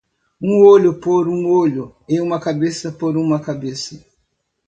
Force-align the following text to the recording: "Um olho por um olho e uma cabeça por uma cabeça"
"Um 0.41 0.65
olho 0.65 0.99
por 0.99 1.27
um 1.29 1.45
olho 1.47 1.95
e 2.09 2.19
uma 2.19 2.39
cabeça 2.39 2.91
por 2.91 3.15
uma 3.15 3.39
cabeça" 3.39 4.03